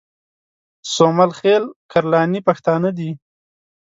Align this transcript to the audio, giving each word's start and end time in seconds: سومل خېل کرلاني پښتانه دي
سومل 0.93 1.31
خېل 1.39 1.63
کرلاني 1.91 2.39
پښتانه 2.47 2.89
دي 2.97 3.09